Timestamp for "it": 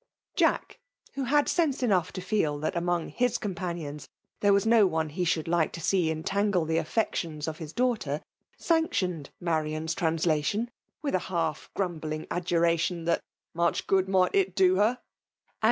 14.33-14.55